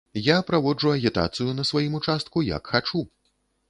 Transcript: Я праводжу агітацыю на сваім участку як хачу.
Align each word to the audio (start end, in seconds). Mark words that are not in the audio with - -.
Я 0.27 0.37
праводжу 0.47 0.93
агітацыю 0.95 1.49
на 1.61 1.69
сваім 1.73 2.01
участку 2.01 2.47
як 2.53 2.63
хачу. 2.77 3.09